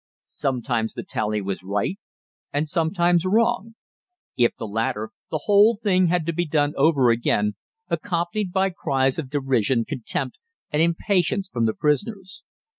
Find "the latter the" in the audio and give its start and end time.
4.57-5.41